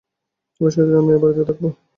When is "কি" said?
1.53-1.63